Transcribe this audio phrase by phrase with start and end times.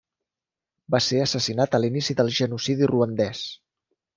[0.95, 3.45] Va ser assassinat a l'inici del genocidi ruandès.